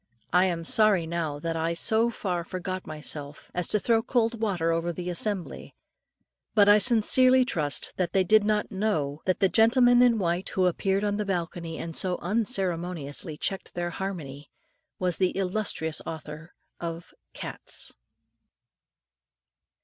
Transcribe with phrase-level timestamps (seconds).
[0.33, 4.71] I am sorry now that I so far forgot myself, as to throw cold water
[4.71, 5.75] over the assembly;
[6.55, 10.65] but I sincerely trust that they did not know, that the gentleman in white, who
[10.65, 14.49] appeared on the balcony, and so unceremoniously checked their harmony,
[14.97, 17.93] was the illustrious author of "CATS."